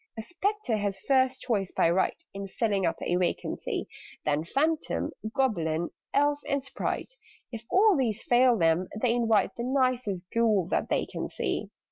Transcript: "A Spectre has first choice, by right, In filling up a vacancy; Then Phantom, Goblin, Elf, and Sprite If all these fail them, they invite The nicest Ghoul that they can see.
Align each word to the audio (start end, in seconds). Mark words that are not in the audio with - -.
"A 0.17 0.23
Spectre 0.23 0.77
has 0.77 0.99
first 1.01 1.41
choice, 1.41 1.71
by 1.71 1.87
right, 1.91 2.19
In 2.33 2.47
filling 2.47 2.87
up 2.87 2.95
a 3.03 3.15
vacancy; 3.17 3.87
Then 4.25 4.43
Phantom, 4.43 5.11
Goblin, 5.35 5.91
Elf, 6.11 6.39
and 6.49 6.63
Sprite 6.63 7.13
If 7.51 7.65
all 7.69 7.95
these 7.95 8.23
fail 8.23 8.57
them, 8.57 8.87
they 8.99 9.13
invite 9.13 9.53
The 9.55 9.63
nicest 9.63 10.23
Ghoul 10.33 10.65
that 10.69 10.89
they 10.89 11.05
can 11.05 11.29
see. 11.29 11.69